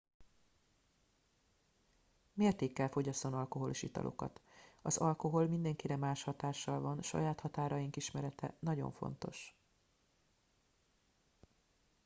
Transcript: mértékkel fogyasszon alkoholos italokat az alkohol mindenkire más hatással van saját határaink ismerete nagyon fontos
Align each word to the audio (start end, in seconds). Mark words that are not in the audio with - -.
mértékkel 2.33 2.87
fogyasszon 2.89 3.33
alkoholos 3.33 3.81
italokat 3.83 4.41
az 4.81 4.97
alkohol 4.97 5.47
mindenkire 5.47 5.95
más 5.95 6.23
hatással 6.23 6.79
van 6.81 7.01
saját 7.01 7.39
határaink 7.39 7.95
ismerete 7.95 8.53
nagyon 8.59 8.91
fontos 8.91 9.55